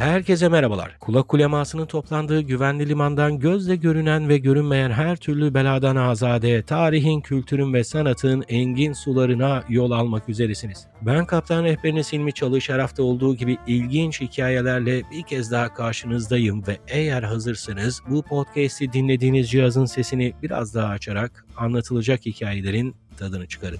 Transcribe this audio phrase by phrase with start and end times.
[0.00, 0.96] Herkese merhabalar.
[1.00, 7.74] Kulak kulemasının toplandığı güvenli limandan gözle görünen ve görünmeyen her türlü beladan azade, tarihin, kültürün
[7.74, 10.86] ve sanatın engin sularına yol almak üzeresiniz.
[11.02, 16.66] Ben kaptan rehberiniz Hilmi Çalış her hafta olduğu gibi ilginç hikayelerle bir kez daha karşınızdayım
[16.66, 23.78] ve eğer hazırsanız bu podcast'i dinlediğiniz cihazın sesini biraz daha açarak anlatılacak hikayelerin tadını çıkarın.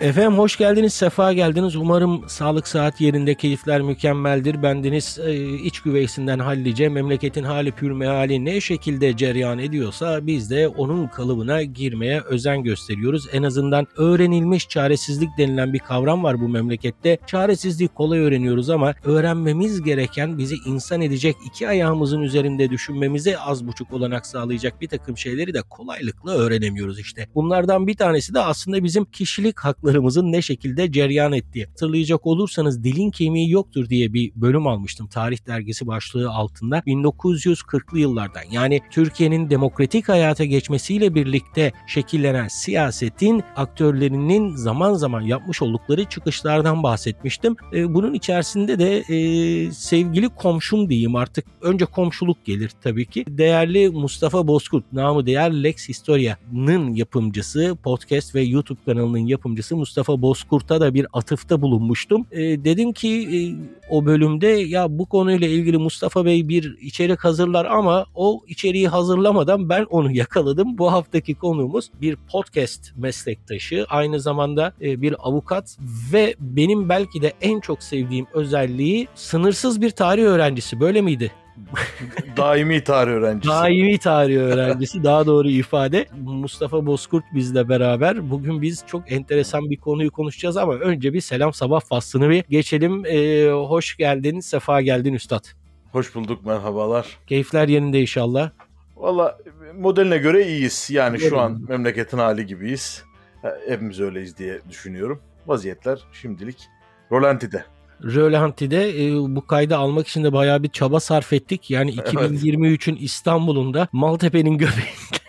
[0.00, 1.76] Efendim hoş geldiniz, sefa geldiniz.
[1.76, 4.62] Umarım sağlık saat yerinde, keyifler mükemmeldir.
[4.62, 10.68] Bendeniz e, iç güveysinden hallice, memleketin hali pür meali ne şekilde cereyan ediyorsa biz de
[10.68, 13.26] onun kalıbına girmeye özen gösteriyoruz.
[13.32, 17.18] En azından öğrenilmiş çaresizlik denilen bir kavram var bu memlekette.
[17.26, 23.92] Çaresizliği kolay öğreniyoruz ama öğrenmemiz gereken bizi insan edecek iki ayağımızın üzerinde düşünmemize az buçuk
[23.92, 27.28] olanak sağlayacak bir takım şeyleri de kolaylıkla öğrenemiyoruz işte.
[27.34, 31.66] Bunlardan bir tanesi de aslında bizim kişilik hakları hayatlarımızın ne şekilde ceryan ettiği.
[31.66, 38.42] Hatırlayacak olursanız dilin kemiği yoktur diye bir bölüm almıştım tarih dergisi başlığı altında 1940'lı yıllardan
[38.50, 47.56] yani Türkiye'nin demokratik hayata geçmesiyle birlikte şekillenen siyasetin aktörlerinin zaman zaman yapmış oldukları çıkışlardan bahsetmiştim.
[47.72, 53.24] E, bunun içerisinde de e, sevgili komşum diyeyim artık önce komşuluk gelir tabii ki.
[53.28, 60.80] Değerli Mustafa Bozkurt namı değer Lex Historia'nın yapımcısı podcast ve YouTube kanalının yapımcısı Mustafa Bozkurt'a
[60.80, 62.26] da bir atıfta bulunmuştum.
[62.30, 63.38] E, dedim ki e,
[63.90, 69.68] o bölümde ya bu konuyla ilgili Mustafa Bey bir içerik hazırlar ama o içeriği hazırlamadan
[69.68, 70.78] ben onu yakaladım.
[70.78, 75.78] Bu haftaki konuğumuz bir podcast meslektaşı, aynı zamanda e, bir avukat
[76.12, 80.80] ve benim belki de en çok sevdiğim özelliği sınırsız bir tarih öğrencisi.
[80.80, 81.32] Böyle miydi?
[82.36, 83.54] Daimi tarih öğrencisi.
[83.54, 86.06] Daimi tarih öğrencisi daha doğru ifade.
[86.20, 88.30] Mustafa Bozkurt bizle beraber.
[88.30, 93.06] Bugün biz çok enteresan bir konuyu konuşacağız ama önce bir selam sabah faslını bir geçelim.
[93.06, 95.44] Ee, hoş geldin, sefa geldin üstad.
[95.92, 97.06] Hoş bulduk, merhabalar.
[97.26, 98.50] Keyifler yerinde inşallah.
[98.96, 99.38] Valla
[99.78, 100.88] modeline göre iyiyiz.
[100.90, 103.04] Yani Öyle şu an memleketin hali gibiyiz.
[103.68, 105.20] Hepimiz öyleyiz diye düşünüyorum.
[105.46, 106.68] Vaziyetler şimdilik
[107.12, 107.64] rolantide.
[108.04, 111.70] Rölanti'de e, bu kaydı almak için de bayağı bir çaba sarf ettik.
[111.70, 115.19] Yani 2023'ün İstanbul'unda Maltepe'nin göbeğinde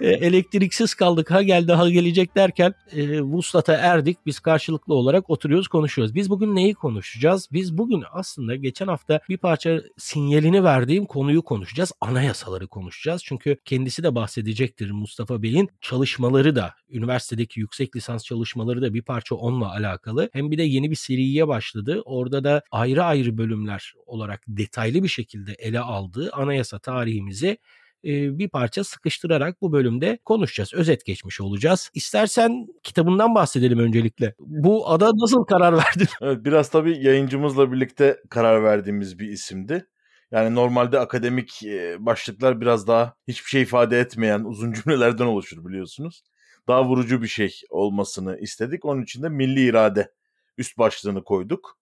[0.00, 4.26] elektriksiz kaldık ha geldi ha gelecek derken e, vuslata erdik.
[4.26, 6.14] Biz karşılıklı olarak oturuyoruz konuşuyoruz.
[6.14, 7.48] Biz bugün neyi konuşacağız?
[7.52, 11.92] Biz bugün aslında geçen hafta bir parça sinyalini verdiğim konuyu konuşacağız.
[12.00, 13.22] Anayasaları konuşacağız.
[13.24, 19.34] Çünkü kendisi de bahsedecektir Mustafa Bey'in çalışmaları da üniversitedeki yüksek lisans çalışmaları da bir parça
[19.34, 20.30] onunla alakalı.
[20.32, 22.02] Hem bir de yeni bir seriye başladı.
[22.04, 27.58] Orada da ayrı ayrı bölümler olarak detaylı bir şekilde ele aldığı anayasa tarihimizi
[28.04, 30.74] bir parça sıkıştırarak bu bölümde konuşacağız.
[30.74, 31.90] Özet geçmiş olacağız.
[31.94, 34.34] İstersen kitabından bahsedelim öncelikle.
[34.38, 36.08] Bu ada nasıl karar verdin?
[36.20, 39.86] Evet biraz tabii yayıncımızla birlikte karar verdiğimiz bir isimdi.
[40.30, 41.62] Yani normalde akademik
[41.98, 46.24] başlıklar biraz daha hiçbir şey ifade etmeyen uzun cümlelerden oluşur biliyorsunuz.
[46.68, 48.84] Daha vurucu bir şey olmasını istedik.
[48.84, 50.12] Onun için de milli irade
[50.58, 51.78] üst başlığını koyduk.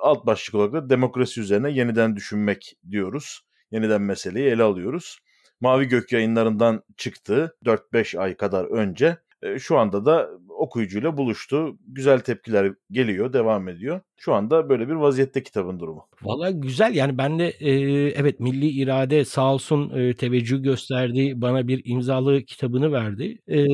[0.00, 5.18] alt başlık olarak da demokrasi üzerine yeniden düşünmek diyoruz yeniden meseleyi ele alıyoruz.
[5.60, 9.18] Mavi Gök yayınlarından çıktı 4-5 ay kadar önce.
[9.58, 11.78] Şu anda da okuyucuyla buluştu.
[11.86, 14.00] Güzel tepkiler geliyor, devam ediyor.
[14.18, 16.06] Şu anda böyle bir vaziyette kitabın durumu.
[16.22, 17.70] Valla güzel yani ben de e,
[18.08, 21.32] evet Milli irade sağ olsun e, teveccüh gösterdi.
[21.36, 23.38] Bana bir imzalı kitabını verdi.
[23.48, 23.64] E,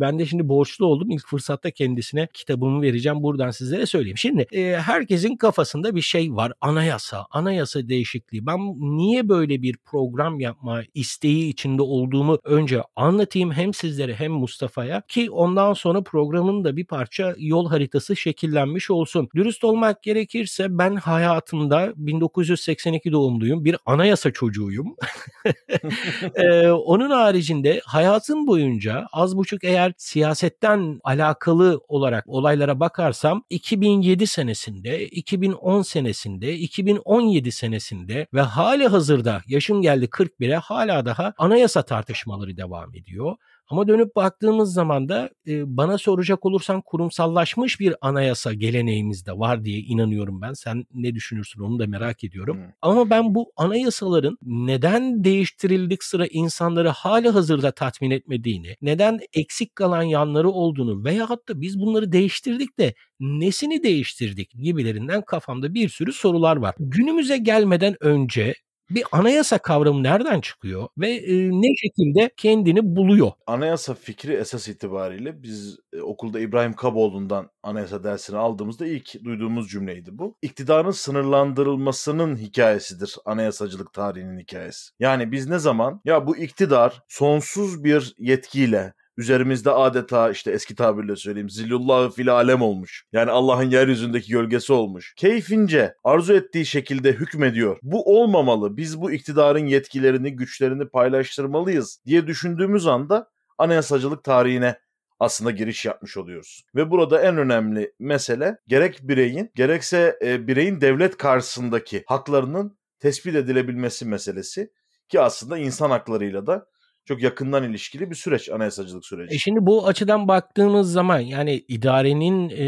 [0.00, 1.10] ben de şimdi borçlu oldum.
[1.10, 3.22] İlk fırsatta kendisine kitabımı vereceğim.
[3.22, 4.18] Buradan sizlere söyleyeyim.
[4.18, 6.52] Şimdi e, herkesin kafasında bir şey var.
[6.60, 8.46] Anayasa, anayasa değişikliği.
[8.46, 15.02] Ben niye böyle bir program yapma isteği içinde olduğumu önce anlatayım hem sizlere hem Mustafa'ya
[15.08, 19.28] ki ondan sonra programın da bir parça yol haritası şekillenmiş olsun.
[19.34, 23.64] Dürüst olmak konuşmak gerekirse ben hayatımda 1982 doğumluyum.
[23.64, 24.96] Bir anayasa çocuğuyum.
[26.34, 35.06] ee, onun haricinde hayatım boyunca az buçuk eğer siyasetten alakalı olarak olaylara bakarsam 2007 senesinde,
[35.06, 42.94] 2010 senesinde, 2017 senesinde ve hali hazırda yaşım geldi 41'e hala daha anayasa tartışmaları devam
[42.94, 43.36] ediyor.
[43.68, 49.64] Ama dönüp baktığımız zaman da e, bana soracak olursan kurumsallaşmış bir anayasa geleneğimiz de var
[49.64, 50.52] diye inanıyorum ben.
[50.52, 52.56] Sen ne düşünürsün onu da merak ediyorum.
[52.56, 52.64] Hmm.
[52.82, 60.02] Ama ben bu anayasaların neden değiştirildik sıra insanları hali hazırda tatmin etmediğini, neden eksik kalan
[60.02, 66.56] yanları olduğunu veya hatta biz bunları değiştirdik de nesini değiştirdik gibilerinden kafamda bir sürü sorular
[66.56, 66.74] var.
[66.78, 68.54] Günümüze gelmeden önce
[68.90, 73.32] Bir anayasa kavramı nereden çıkıyor ve e, ne şekilde kendini buluyor?
[73.46, 80.18] Anayasa fikri esas itibariyle biz e, okulda İbrahim Kaboğlu'ndan anayasa dersini aldığımızda ilk duyduğumuz cümleydi
[80.18, 80.36] bu.
[80.42, 84.90] İktidarın sınırlandırılmasının hikayesidir anayasacılık tarihinin hikayesi.
[85.00, 91.16] Yani biz ne zaman ya bu iktidar sonsuz bir yetkiyle üzerimizde adeta işte eski tabirle
[91.16, 93.04] söyleyeyim zillullah fil alem olmuş.
[93.12, 95.14] Yani Allah'ın yeryüzündeki gölgesi olmuş.
[95.16, 97.78] Keyfince arzu ettiği şekilde hükmediyor.
[97.82, 98.76] Bu olmamalı.
[98.76, 104.76] Biz bu iktidarın yetkilerini, güçlerini paylaştırmalıyız diye düşündüğümüz anda anayasacılık tarihine
[105.20, 106.64] aslında giriş yapmış oluyoruz.
[106.74, 114.06] Ve burada en önemli mesele gerek bireyin gerekse e, bireyin devlet karşısındaki haklarının tespit edilebilmesi
[114.06, 114.70] meselesi
[115.08, 116.66] ki aslında insan haklarıyla da
[117.06, 119.34] çok yakından ilişkili bir süreç anayasacılık süreci.
[119.34, 122.66] E şimdi bu açıdan baktığımız zaman yani idarenin e,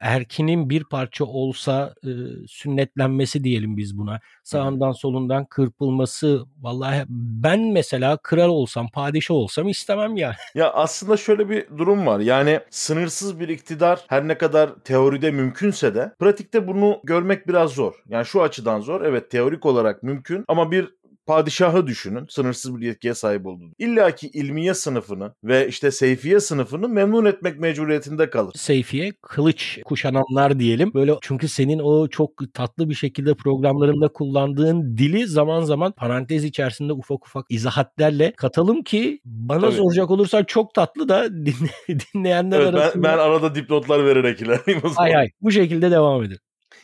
[0.00, 2.10] erkinin bir parça olsa e,
[2.48, 4.20] sünnetlenmesi diyelim biz buna.
[4.44, 10.36] Sağından solundan kırpılması vallahi ben mesela kral olsam padişah olsam istemem ya.
[10.54, 12.20] Ya aslında şöyle bir durum var.
[12.20, 17.94] Yani sınırsız bir iktidar her ne kadar teoride mümkünse de pratikte bunu görmek biraz zor.
[18.08, 19.00] Yani şu açıdan zor.
[19.00, 20.96] Evet teorik olarak mümkün ama bir
[21.26, 22.26] padişahı düşünün.
[22.28, 23.72] Sınırsız bir yetkiye sahip olduğunu.
[23.78, 28.52] İlla ki ilmiye sınıfını ve işte seyfiye sınıfını memnun etmek mecburiyetinde kalır.
[28.56, 30.94] Seyfiye kılıç kuşananlar diyelim.
[30.94, 36.92] Böyle çünkü senin o çok tatlı bir şekilde programlarında kullandığın dili zaman zaman parantez içerisinde
[36.92, 39.72] ufak ufak izahatlerle katalım ki bana Tabii.
[39.72, 41.70] soracak olursa çok tatlı da dinle,
[42.14, 43.04] dinleyenler evet, arasında.
[43.04, 45.02] Ben, ben arada dipnotlar vererek ilerleyeyim o zaman.
[45.02, 46.38] Hay hay bu şekilde devam edin.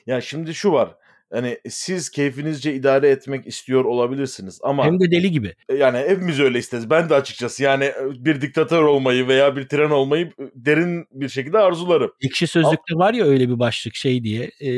[0.06, 0.90] Ya şimdi şu var
[1.32, 5.55] hani siz keyfinizce idare etmek istiyor olabilirsiniz ama hem de deli gibi.
[5.69, 6.90] E, yani hepimiz öyle isteriz.
[6.90, 7.94] Ben de açıkçası yani e,
[8.25, 12.12] bir diktatör olmayı veya bir tren olmayı e, derin bir şekilde arzularım.
[12.20, 14.50] Ekşi Sözlük'te var ya öyle bir başlık şey diye.
[14.61, 14.73] E,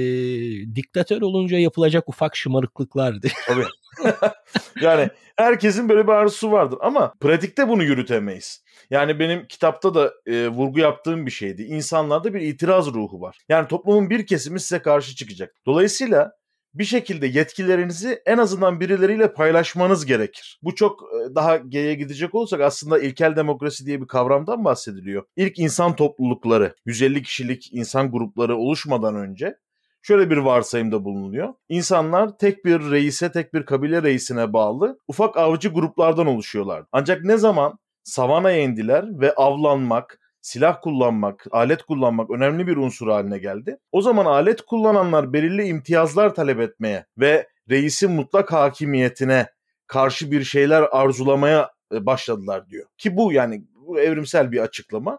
[0.74, 3.32] diktatör olunca yapılacak ufak şımarıklıklar diye.
[3.46, 3.64] Tabii.
[4.80, 8.64] yani herkesin böyle bir arzusu vardır ama pratikte bunu yürütemeyiz.
[8.90, 11.62] Yani benim kitapta da e, vurgu yaptığım bir şeydi.
[11.62, 13.38] İnsanlarda bir itiraz ruhu var.
[13.48, 15.54] Yani toplumun bir kesimi size karşı çıkacak.
[15.66, 16.32] Dolayısıyla
[16.74, 20.60] bir şekilde yetkilerinizi en azından birileriyle paylaşmanız gerekir.
[20.62, 25.24] Bu çok e, daha geriye gidecek olursak aslında ilkel demokrasi diye bir kavramdan bahsediliyor.
[25.36, 29.56] İlk insan toplulukları, 150 kişilik insan grupları oluşmadan önce
[30.02, 31.54] şöyle bir varsayımda bulunuyor.
[31.68, 36.84] İnsanlar tek bir reise, tek bir kabile reisine bağlı ufak avcı gruplardan oluşuyorlar.
[36.92, 43.38] Ancak ne zaman savanaya indiler ve avlanmak, silah kullanmak, alet kullanmak önemli bir unsur haline
[43.38, 43.78] geldi.
[43.92, 49.46] O zaman alet kullananlar belirli imtiyazlar talep etmeye ve reisin mutlak hakimiyetine
[49.86, 52.86] karşı bir şeyler arzulamaya e, başladılar diyor.
[52.98, 55.18] Ki bu yani bu evrimsel bir açıklama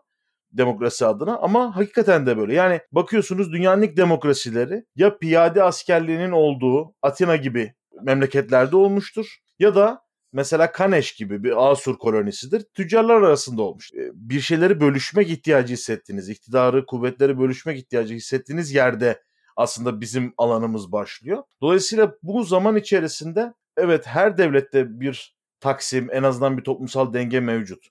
[0.52, 2.54] demokrasi adına ama hakikaten de böyle.
[2.54, 10.05] Yani bakıyorsunuz dünyanın ilk demokrasileri ya piyade askerliğinin olduğu Atina gibi memleketlerde olmuştur ya da
[10.36, 12.66] mesela Kaneş gibi bir Asur kolonisidir.
[12.74, 13.94] Tüccarlar arasında olmuş.
[13.94, 19.24] E, bir şeyleri bölüşmek ihtiyacı hissettiğiniz, iktidarı, kuvvetleri bölüşmek ihtiyacı hissettiğiniz yerde
[19.56, 21.44] aslında bizim alanımız başlıyor.
[21.62, 27.88] Dolayısıyla bu zaman içerisinde evet her devlette bir taksim, en azından bir toplumsal denge mevcut.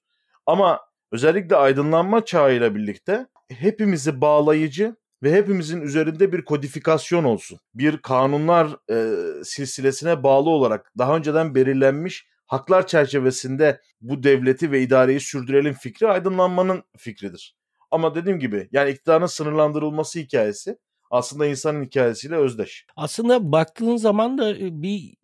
[0.47, 0.81] Ama
[1.13, 7.59] özellikle aydınlanma çağıyla birlikte hepimizi bağlayıcı ve hepimizin üzerinde bir kodifikasyon olsun.
[7.75, 9.15] Bir kanunlar e,
[9.45, 16.85] silsilesine bağlı olarak daha önceden belirlenmiş haklar çerçevesinde bu devleti ve idareyi sürdürelim fikri aydınlanmanın
[16.97, 17.57] fikridir.
[17.91, 20.79] Ama dediğim gibi yani iktidarın sınırlandırılması hikayesi
[21.15, 22.87] aslında insanın hikayesiyle özdeş.
[22.97, 25.15] Aslında baktığın zaman da e, bir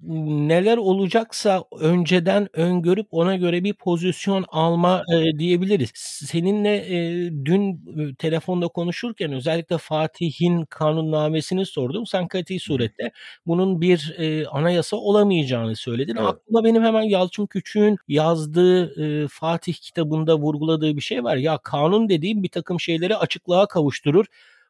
[0.48, 5.90] neler olacaksa önceden öngörüp ona göre bir pozisyon alma e, diyebiliriz.
[5.94, 12.06] Seninle e, dün e, telefonda konuşurken özellikle Fatih'in kanunnamesini sordum.
[12.06, 13.12] Sen kati surette
[13.46, 16.16] bunun bir e, anayasa olamayacağını söyledin.
[16.16, 16.28] Evet.
[16.28, 21.36] Aklıma benim hemen Yalçın Küçük'ün yazdığı e, Fatih kitabında vurguladığı bir şey var.
[21.36, 24.26] Ya kanun dediğim bir takım şeyleri açıklığa kavuşturur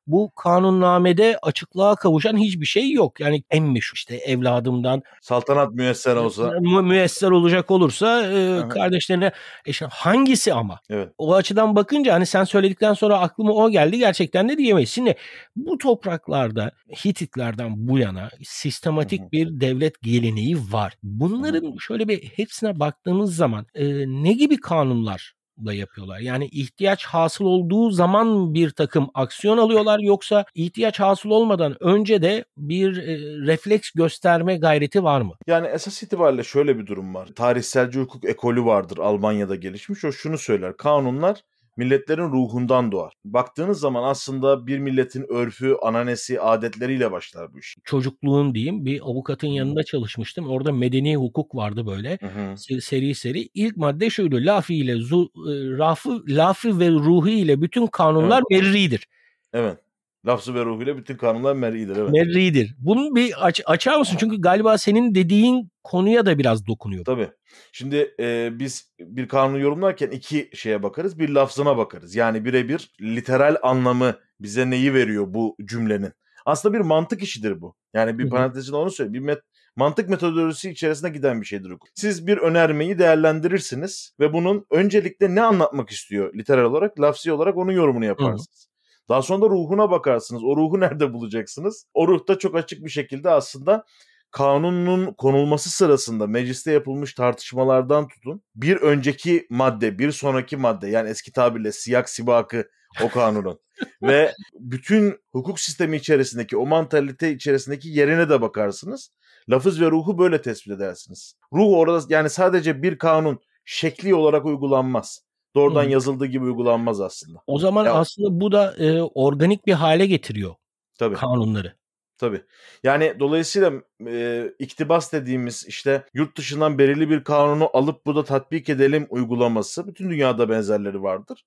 [0.07, 3.21] bu kanunnamede açıklığa kavuşan hiçbir şey yok.
[3.21, 9.27] Yani en meşhur işte evladımdan saltanat müesser olsa mü- müesser olacak olursa e, kardeşlerine
[9.67, 10.81] e işte hangisi ama?
[10.91, 11.09] Evet.
[11.19, 14.91] O açıdan bakınca hani sen söyledikten sonra aklıma o geldi gerçekten de diyemeyiz.
[14.91, 15.15] Şimdi
[15.57, 16.71] bu topraklarda
[17.05, 19.33] Hititlerden bu yana sistematik Hı-hı.
[19.33, 20.95] bir devlet geleneği var.
[21.03, 21.81] Bunların Hı-hı.
[21.81, 26.19] şöyle bir hepsine baktığımız zaman e, ne gibi kanunlar da yapıyorlar.
[26.19, 32.45] Yani ihtiyaç hasıl olduğu zaman bir takım aksiyon alıyorlar yoksa ihtiyaç hasıl olmadan önce de
[32.57, 35.33] bir e, refleks gösterme gayreti var mı?
[35.47, 37.29] Yani esas itibariyle şöyle bir durum var.
[37.37, 40.05] Tarihselci hukuk ekolü vardır Almanya'da gelişmiş.
[40.05, 40.77] O şunu söyler.
[40.77, 41.43] Kanunlar
[41.77, 43.13] milletlerin ruhundan doğar.
[43.25, 47.77] Baktığınız zaman aslında bir milletin örfü, ananesi, adetleriyle başlar bu iş.
[47.85, 50.49] Çocukluğun diyeyim bir avukatın yanında çalışmıştım.
[50.49, 52.19] Orada medeni hukuk vardı böyle.
[52.21, 52.41] Hı hı.
[52.41, 53.49] Se- Seri seri.
[53.55, 54.37] İlk madde şuydu.
[54.41, 59.07] Lafi ile zu, e, rafı, lafi ve ruhi ile bütün kanunlar merridir.
[59.53, 59.79] Evet.
[60.27, 61.97] Lafzı ve ruhuyla bütün kanunlar mer'idir.
[61.97, 62.11] Evet.
[62.13, 62.75] Merridir.
[62.79, 64.17] Bunu bir aç, açar mısın?
[64.21, 67.05] Çünkü galiba senin dediğin konuya da biraz dokunuyor.
[67.05, 67.31] Tabii.
[67.73, 71.19] Şimdi e, biz bir kanunu yorumlarken iki şeye bakarız.
[71.19, 72.15] Bir lafzına bakarız.
[72.15, 76.13] Yani birebir literal anlamı bize neyi veriyor bu cümlenin.
[76.47, 77.77] Aslında bir mantık işidir bu.
[77.95, 79.27] Yani bir parantezinde onu söyleyeyim.
[79.27, 79.43] Bir met-
[79.77, 81.71] mantık metodolojisi içerisine giden bir şeydir.
[81.71, 81.89] hukuk.
[81.95, 87.73] Siz bir önermeyi değerlendirirsiniz ve bunun öncelikle ne anlatmak istiyor literal olarak, lafzi olarak onun
[87.73, 88.70] yorumunu yaparsınız.
[89.11, 90.45] Daha sonra da ruhuna bakarsınız.
[90.45, 91.87] O ruhu nerede bulacaksınız?
[91.95, 93.85] O ruhta çok açık bir şekilde aslında
[94.31, 101.33] kanunun konulması sırasında mecliste yapılmış tartışmalardan tutun bir önceki madde, bir sonraki madde yani eski
[101.33, 102.69] tabirle siyak sibakı
[103.05, 103.61] o kanunun
[104.03, 109.11] ve bütün hukuk sistemi içerisindeki o mantalite içerisindeki yerine de bakarsınız.
[109.49, 111.35] Lafız ve ruhu böyle tespit edersiniz.
[111.53, 115.25] Ruh orada yani sadece bir kanun şekli olarak uygulanmaz.
[115.55, 115.89] Doğrudan Hı.
[115.91, 117.39] yazıldığı gibi uygulanmaz aslında.
[117.47, 120.55] O zaman Ya- aslında bu da e, organik bir hale getiriyor
[120.99, 121.15] Tabii.
[121.15, 121.77] kanunları.
[122.19, 122.43] Tabii.
[122.85, 123.73] Yani dolayısıyla
[124.07, 130.11] e, iktibas dediğimiz işte yurt dışından belirli bir kanunu alıp burada tatbik edelim uygulaması bütün
[130.11, 131.45] dünyada benzerleri vardır.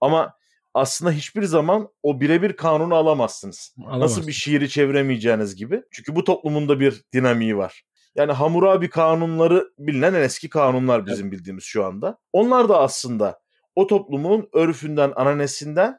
[0.00, 0.32] Ama
[0.74, 3.74] aslında hiçbir zaman o birebir kanunu alamazsınız.
[3.78, 4.26] Nasıl Alamazsın.
[4.26, 5.82] bir şiiri çeviremeyeceğiniz gibi.
[5.90, 7.82] Çünkü bu toplumun da bir dinamiği var.
[8.16, 12.18] Yani Hammurabi kanunları bilinen en eski kanunlar bizim bildiğimiz şu anda.
[12.32, 13.38] Onlar da aslında
[13.76, 15.98] o toplumun örfünden, ananesinden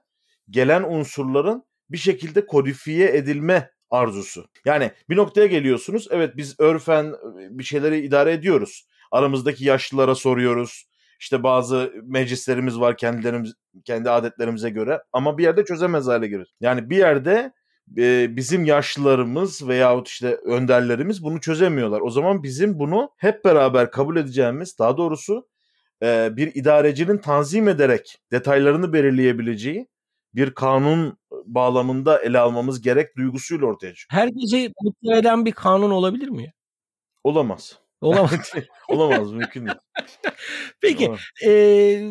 [0.49, 4.45] gelen unsurların bir şekilde kodifiye edilme arzusu.
[4.65, 6.07] Yani bir noktaya geliyorsunuz.
[6.11, 7.13] Evet biz örfen
[7.49, 8.87] bir şeyleri idare ediyoruz.
[9.11, 10.85] Aramızdaki yaşlılara soruyoruz.
[11.19, 13.53] İşte bazı meclislerimiz var kendilerimiz
[13.85, 16.55] kendi adetlerimize göre ama bir yerde çözemez hale gelir.
[16.59, 17.53] Yani bir yerde
[17.97, 22.01] e, bizim yaşlılarımız veyahut işte önderlerimiz bunu çözemiyorlar.
[22.01, 25.47] O zaman bizim bunu hep beraber kabul edeceğimiz daha doğrusu
[26.03, 29.87] e, bir idarecinin tanzim ederek detaylarını belirleyebileceği
[30.35, 34.21] bir kanun bağlamında ele almamız gerek duygusuyla ortaya çıkıyor.
[34.21, 36.53] Herkesi mutlu eden bir kanun olabilir mi?
[37.23, 37.79] Olamaz.
[38.01, 38.53] Olamaz.
[38.89, 39.77] Olamaz mümkün değil.
[40.81, 41.21] Peki Olamaz.
[41.45, 42.01] e,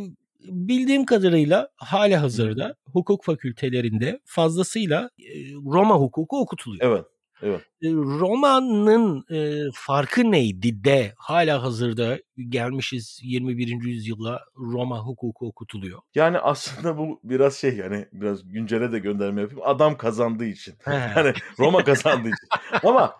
[0.40, 6.92] bildiğim kadarıyla hali hazırda hukuk fakültelerinde fazlasıyla e, Roma hukuku okutuluyor.
[6.92, 7.04] Evet.
[7.42, 7.60] Evet.
[7.92, 13.84] Roma'nın e, farkı neydi de hala hazırda gelmişiz 21.
[13.84, 15.98] yüzyıla Roma hukuku okutuluyor.
[16.14, 19.62] Yani aslında bu biraz şey yani biraz güncele de gönderme yapayım.
[19.64, 20.74] Adam kazandığı için.
[21.16, 22.48] Yani Roma kazandığı için.
[22.84, 23.18] Ama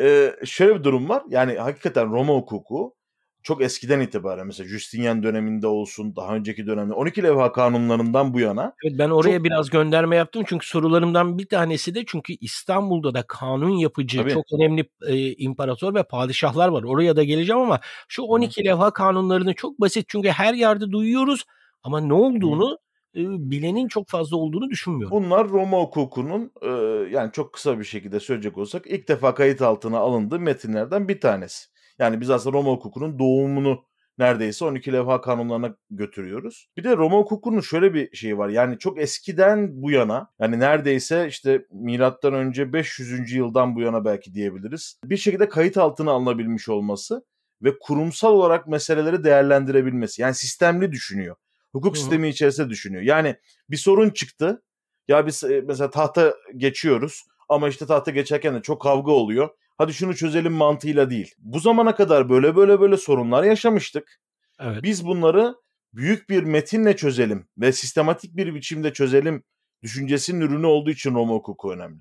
[0.00, 1.22] e, şöyle bir durum var.
[1.28, 2.97] Yani hakikaten Roma hukuku
[3.42, 8.74] çok eskiden itibaren mesela Justinian döneminde olsun daha önceki dönemde 12 levha kanunlarından bu yana
[8.84, 13.22] Evet, ben oraya Çok- biraz gönderme yaptım çünkü sorularımdan bir tanesi de çünkü İstanbul'da da
[13.22, 14.32] kanun yapıcı Tabii.
[14.32, 16.82] çok önemli e, imparator ve padişahlar var.
[16.82, 21.44] Oraya da geleceğim ama şu 12 levha kanunlarını çok basit çünkü her yerde duyuyoruz
[21.82, 22.78] ama ne olduğunu
[23.14, 25.16] e, bilenin çok fazla olduğunu düşünmüyorum.
[25.16, 26.68] bunlar Roma hukukunun e,
[27.10, 31.77] yani çok kısa bir şekilde söyleyecek olsak ilk defa kayıt altına alındığı metinlerden bir tanesi.
[31.98, 33.84] Yani biz aslında Roma hukukunun doğumunu
[34.18, 36.68] neredeyse 12 levha kanunlarına götürüyoruz.
[36.76, 38.48] Bir de Roma hukukunun şöyle bir şeyi var.
[38.48, 43.32] Yani çok eskiden bu yana yani neredeyse işte milattan önce 500.
[43.32, 45.00] yıldan bu yana belki diyebiliriz.
[45.04, 47.24] Bir şekilde kayıt altına alınabilmiş olması
[47.62, 50.22] ve kurumsal olarak meseleleri değerlendirebilmesi.
[50.22, 51.36] Yani sistemli düşünüyor.
[51.72, 52.00] Hukuk Hı hı.
[52.00, 53.02] sistemi içerisinde düşünüyor.
[53.02, 53.36] Yani
[53.70, 54.62] bir sorun çıktı.
[55.08, 59.48] Ya biz e, mesela tahta geçiyoruz ama işte tahta geçerken de çok kavga oluyor.
[59.78, 61.34] Hadi şunu çözelim mantığıyla değil.
[61.38, 64.20] Bu zamana kadar böyle böyle böyle sorunlar yaşamıştık.
[64.60, 64.82] Evet.
[64.82, 65.54] Biz bunları
[65.94, 69.44] büyük bir metinle çözelim ve sistematik bir biçimde çözelim
[69.82, 72.00] düşüncesinin ürünü olduğu için Roma hukuku önemli.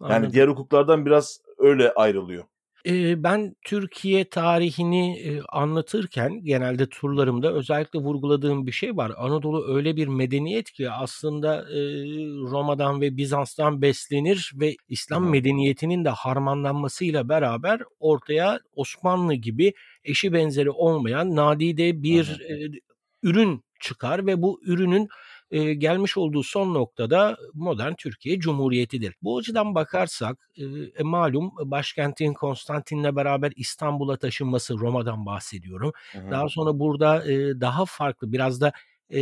[0.00, 0.32] Yani Anladım.
[0.32, 2.44] diğer hukuklardan biraz öyle ayrılıyor.
[3.16, 9.12] Ben Türkiye tarihini anlatırken genelde turlarımda özellikle vurguladığım bir şey var.
[9.16, 11.64] Anadolu öyle bir medeniyet ki aslında
[12.50, 19.72] Roma'dan ve Bizans'tan beslenir ve İslam medeniyetinin de harmanlanmasıyla beraber ortaya Osmanlı gibi
[20.04, 22.42] eşi benzeri olmayan nadide bir
[23.22, 25.08] ürün çıkar ve bu ürünün
[25.50, 29.14] e, gelmiş olduğu son noktada modern Türkiye Cumhuriyeti'dir.
[29.22, 30.50] Bu açıdan bakarsak
[30.98, 35.92] e, malum başkentin Konstantin'le beraber İstanbul'a taşınması Roma'dan bahsediyorum.
[36.12, 36.30] Hı hı.
[36.30, 38.72] Daha sonra burada e, daha farklı biraz da
[39.10, 39.20] e,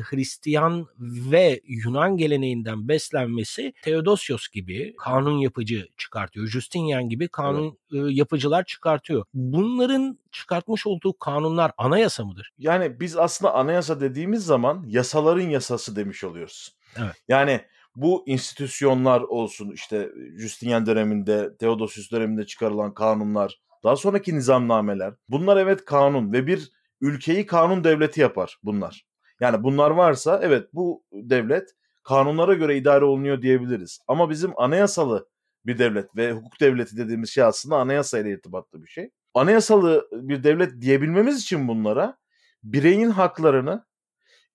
[0.00, 6.46] Hristiyan ve Yunan geleneğinden beslenmesi Theodosios gibi kanun yapıcı çıkartıyor.
[6.46, 8.04] Justinian gibi kanun evet.
[8.04, 9.24] e, yapıcılar çıkartıyor.
[9.34, 12.52] Bunların çıkartmış olduğu kanunlar anayasa mıdır?
[12.58, 16.76] Yani biz aslında anayasa dediğimiz zaman yasaların yasası demiş oluyoruz.
[16.96, 17.14] Evet.
[17.28, 17.60] Yani
[17.96, 25.14] bu institüsyonlar olsun işte Justinian döneminde, Theodosius döneminde çıkarılan kanunlar, daha sonraki nizamnameler.
[25.28, 29.06] Bunlar evet kanun ve bir ülkeyi kanun devleti yapar bunlar.
[29.40, 31.70] Yani bunlar varsa evet bu devlet
[32.04, 34.00] kanunlara göre idare olunuyor diyebiliriz.
[34.08, 35.28] Ama bizim anayasalı
[35.66, 39.10] bir devlet ve hukuk devleti dediğimiz şey aslında anayasa ile irtibatlı bir şey.
[39.34, 42.18] Anayasalı bir devlet diyebilmemiz için bunlara
[42.62, 43.86] bireyin haklarını,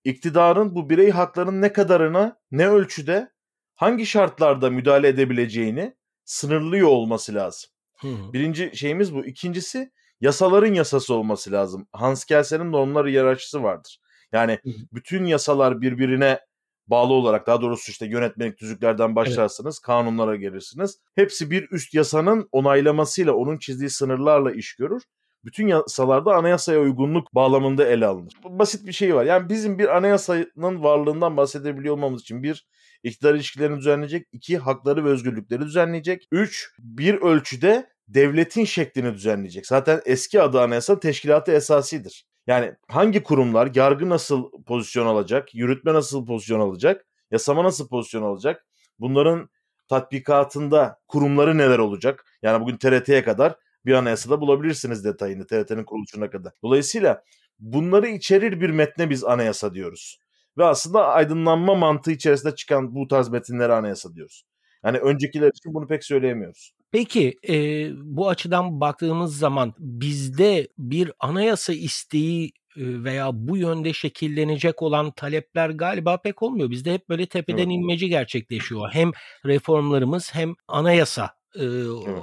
[0.03, 3.31] iktidarın bu birey haklarının ne kadarına, ne ölçüde,
[3.75, 5.95] hangi şartlarda müdahale edebileceğini
[6.25, 7.69] sınırlıyor olması lazım.
[7.97, 8.07] Hı.
[8.33, 9.25] Birinci şeyimiz bu.
[9.25, 11.87] İkincisi yasaların yasası olması lazım.
[11.91, 13.99] Hans Kelsen'in normlar hiyerarşisi vardır.
[14.31, 14.59] Yani
[14.93, 16.39] bütün yasalar birbirine
[16.87, 20.97] bağlı olarak daha doğrusu işte yönetmelik tüzüklerden başlarsınız, kanunlara gelirsiniz.
[21.15, 25.03] Hepsi bir üst yasanın onaylamasıyla, onun çizdiği sınırlarla iş görür.
[25.45, 28.33] Bütün yasalarda anayasaya uygunluk bağlamında ele alınır.
[28.43, 29.25] Basit bir şey var.
[29.25, 32.67] Yani bizim bir anayasanın varlığından bahsedebiliyor olmamız için bir
[33.03, 39.67] iktidar ilişkilerini düzenleyecek, iki hakları ve özgürlükleri düzenleyecek, üç bir ölçüde devletin şeklini düzenleyecek.
[39.67, 42.25] Zaten eski adı anayasa teşkilatı esasidir.
[42.47, 48.65] Yani hangi kurumlar, yargı nasıl pozisyon alacak, yürütme nasıl pozisyon alacak, yasama nasıl pozisyon alacak,
[48.99, 49.49] bunların
[49.89, 52.25] tatbikatında kurumları neler olacak?
[52.41, 53.55] Yani bugün TRT'ye kadar
[53.85, 56.53] bir anayasada bulabilirsiniz detayını TRT'nin kuruluşuna kadar.
[56.63, 57.23] Dolayısıyla
[57.59, 60.19] bunları içerir bir metne biz anayasa diyoruz.
[60.57, 64.45] Ve aslında aydınlanma mantığı içerisinde çıkan bu tarz metinlere anayasa diyoruz.
[64.85, 66.73] Yani öncekiler için bunu pek söyleyemiyoruz.
[66.91, 67.55] Peki e,
[67.95, 76.17] bu açıdan baktığımız zaman bizde bir anayasa isteği veya bu yönde şekillenecek olan talepler galiba
[76.17, 76.69] pek olmuyor.
[76.69, 77.73] Bizde hep böyle tepeden Evet.
[77.73, 78.89] inmeci gerçekleşiyor.
[78.91, 79.11] Hem
[79.45, 81.63] reformlarımız hem anayasa e,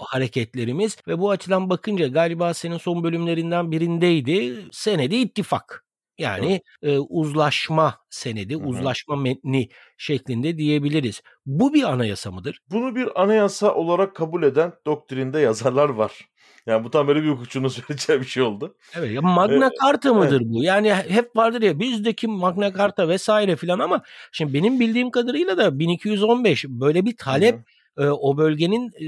[0.00, 4.66] hareketlerimiz ve bu açıdan bakınca galiba senin son bölümlerinden birindeydi.
[4.72, 5.87] Senedi ittifak.
[6.18, 8.66] Yani e, uzlaşma senedi, Hı hı.
[8.66, 11.22] uzlaşma metni şeklinde diyebiliriz.
[11.46, 12.60] Bu bir anayasa mıdır?
[12.70, 16.28] Bunu bir anayasa olarak kabul eden doktrinde yazarlar var.
[16.66, 18.76] Yani bu tam böyle bir hukukçunun söyleyeceği bir şey oldu.
[18.94, 20.18] Evet ya Magna Carta evet.
[20.18, 20.62] mıdır bu?
[20.62, 25.78] Yani hep vardır ya bizdeki Magna Carta vesaire filan ama şimdi benim bildiğim kadarıyla da
[25.78, 27.54] 1215 böyle bir talep
[27.96, 28.06] Hı hı.
[28.06, 29.06] e, o bölgenin e,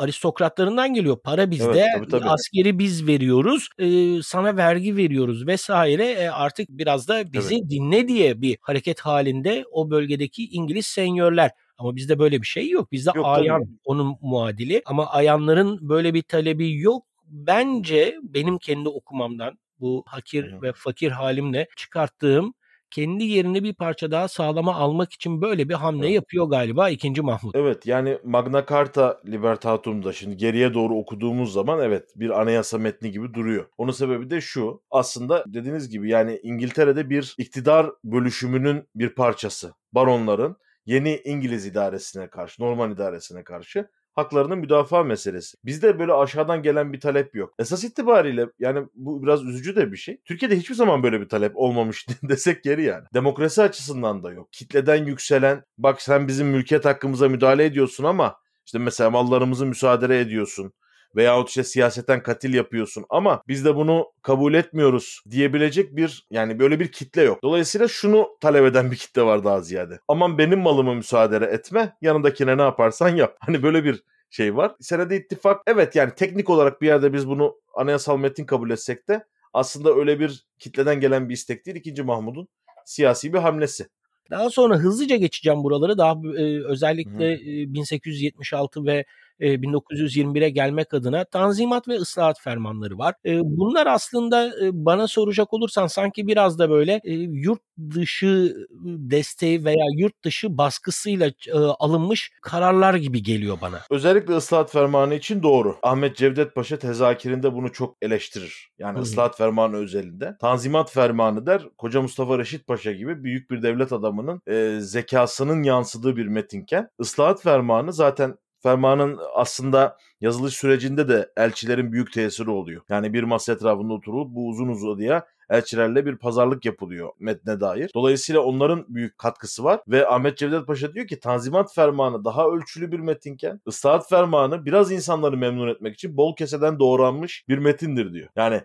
[0.00, 1.18] aristokratlarından geliyor.
[1.24, 2.28] Para bizde, Evet, tabii, tabii.
[2.28, 6.10] askeri biz veriyoruz, e, sana vergi veriyoruz vesaire.
[6.10, 11.50] E, artık biraz da bizi dinle diye bir hareket halinde o bölgedeki İngiliz senyörler.
[11.78, 12.92] Ama bizde böyle bir şey yok.
[12.92, 13.40] Bizde Yok, tabii.
[13.40, 17.06] ayan onun muadili ama ayanların böyle bir talebi yok.
[17.26, 20.62] Bence benim kendi okumamdan bu hakir hı.
[20.62, 22.54] ve fakir halimle çıkarttığım
[22.90, 26.14] kendi yerini bir parça daha sağlama almak için böyle bir hamle Evet.
[26.14, 27.22] yapıyor galiba 2.
[27.22, 27.54] Mahmut.
[27.56, 33.34] Evet yani Magna Carta Libertatum'da şimdi geriye doğru okuduğumuz zaman evet bir anayasa metni gibi
[33.34, 33.66] duruyor.
[33.78, 39.72] Onun sebebi de şu aslında dediğiniz gibi yani İngiltere'de bir iktidar bölüşümünün bir parçası.
[39.92, 43.88] Baronların yeni İngiliz idaresine karşı, Norman idaresine karşı
[44.20, 45.56] haklarının müdafaa meselesi.
[45.64, 47.54] Bizde böyle aşağıdan gelen bir talep yok.
[47.58, 50.20] Esas itibariyle yani bu biraz üzücü de bir şey.
[50.24, 53.04] Türkiye'de hiçbir zaman böyle bir talep olmamış desek yeri yani.
[53.14, 54.52] Demokrasi açısından da yok.
[54.52, 60.72] Kitleden yükselen bak sen bizim mülkiyet hakkımıza müdahale ediyorsun ama işte mesela mallarımızı müsaade ediyorsun
[61.16, 66.80] veyahut işte siyaseten katil yapıyorsun ama biz de bunu kabul etmiyoruz diyebilecek bir yani böyle
[66.80, 67.42] bir kitle yok.
[67.42, 69.98] Dolayısıyla şunu talep eden bir kitle var daha ziyade.
[70.08, 73.36] Aman benim malımı müsaade etme yanındakine ne yaparsan yap.
[73.40, 74.74] Hani böyle bir şey var.
[74.80, 79.24] Senede ittifak evet yani teknik olarak bir yerde biz bunu anayasal metin kabul etsek de
[79.52, 81.76] aslında öyle bir kitleden gelen bir istek değil.
[81.76, 82.48] İkinci Mahmud'un
[82.84, 83.86] siyasi bir hamlesi.
[84.30, 85.98] Daha sonra hızlıca geçeceğim buraları.
[85.98, 89.04] Daha e, özellikle e, 1876 ve
[89.40, 93.14] e, 1921'e gelmek adına Tanzimat ve ıslahat fermanları var.
[93.26, 97.60] E, bunlar aslında e, bana soracak olursan sanki biraz da böyle e, yurt
[97.94, 103.80] dışı desteği veya yurt dışı baskısıyla e, alınmış kararlar gibi geliyor bana.
[103.90, 105.76] Özellikle ıslahat fermanı için doğru.
[105.82, 108.70] Ahmet Cevdet Paşa tezakirinde bunu çok eleştirir.
[108.78, 109.02] Yani Hı hı.
[109.02, 110.36] ıslahat fermanı özelinde.
[110.40, 111.62] Tanzimat fermanı der.
[111.78, 117.42] Koca Mustafa Reşit Paşa gibi büyük bir devlet adamının e, zekasının yansıdığı bir metinken ıslahat
[117.42, 122.82] fermanı zaten fermanın aslında yazılış sürecinde de elçilerin büyük tesiri oluyor.
[122.88, 127.90] Yani bir masa etrafında oturulup bu uzun uzadıya elçilerle bir pazarlık yapılıyor metne dair.
[127.94, 132.92] Dolayısıyla onların büyük katkısı var ve Ahmet Cevdet Paşa diyor ki Tanzimat Fermanı daha ölçülü
[132.92, 138.28] bir metinken Islahat Fermanı biraz insanları memnun etmek için bol keseden doğranmış bir metindir diyor.
[138.36, 138.62] Yani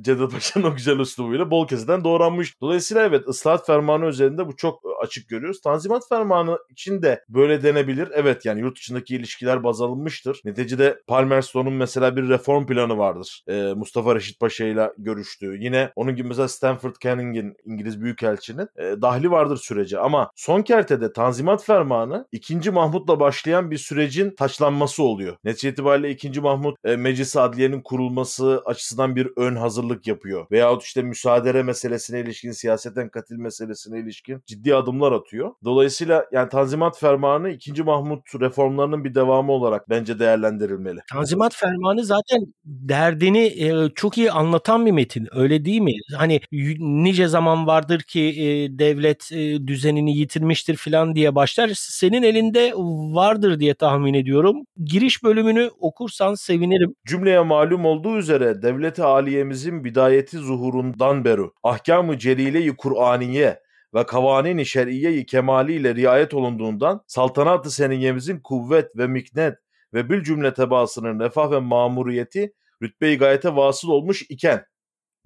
[0.00, 2.60] Cevdet Paşa'nın o güzel üslubuyla bol keseden doğranmış.
[2.60, 5.60] Dolayısıyla evet ıslahat fermanı üzerinde bu çok açık görüyoruz.
[5.60, 8.08] Tanzimat fermanı için de böyle denebilir.
[8.12, 10.40] Evet yani yurt dışındaki ilişkiler baz alınmıştır.
[10.44, 13.42] Neticede Palmerston'un mesela bir reform planı vardır.
[13.48, 15.56] Ee, Mustafa Reşit Paşa ile görüştüğü.
[15.60, 19.98] Yine onun gibi mesela Stanford Canning'in İngiliz Büyükelçinin e, dahli vardır sürece.
[19.98, 22.70] Ama son kertede Tanzimat Fermanı 2.
[22.70, 25.36] Mahmut'la başlayan bir sürecin taçlanması oluyor.
[25.44, 26.40] Netice itibariyle 2.
[26.40, 30.46] Mahmut e, Meclis Adliye'nin kurulması açısından bir ön hazırlık yapıyor.
[30.50, 35.52] Veyahut işte müsaadere meselesine ilişkin, siyaseten katil meselesine ilişkin ciddi adımlar atıyor.
[35.64, 37.82] Dolayısıyla yani Tanzimat Fermanı 2.
[37.82, 41.00] Mahmut reformlarının bir devamı olarak bence değerlendirilmeli.
[41.12, 45.28] Tanzimat Fermanı zaten derdini e, çok iyi anlatan bir metin.
[45.32, 45.92] Öyle değil mi?
[46.16, 46.40] Hani
[46.78, 51.70] nice zaman vardır ki e, devlet e, düzenini yitirmiştir falan diye başlar.
[51.74, 52.72] Senin elinde
[53.14, 54.56] vardır diye tahmin ediyorum.
[54.84, 56.94] Giriş bölümünü okursan sevinirim.
[57.06, 59.02] Cümleye malum olduğu üzere devleti
[59.48, 63.60] aliyemizin bidayeti zuhurundan beri ahkamı celile-i Kur'aniye
[63.94, 69.58] ve kavanin-i şer'iye-i kemaliyle riayet olunduğundan saltanat-ı seniyemizin kuvvet ve miknet
[69.94, 74.64] ve bir cümle tebaasının refah ve mamuriyeti rütbe-i gayete vasıl olmuş iken